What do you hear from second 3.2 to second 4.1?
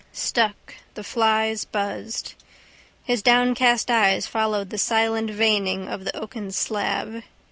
downcast